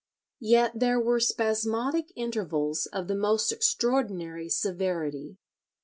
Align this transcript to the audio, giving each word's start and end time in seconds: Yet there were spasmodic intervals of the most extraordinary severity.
Yet 0.39 0.71
there 0.79 0.99
were 0.99 1.19
spasmodic 1.19 2.11
intervals 2.15 2.87
of 2.87 3.07
the 3.07 3.13
most 3.13 3.51
extraordinary 3.51 4.49
severity. 4.49 5.37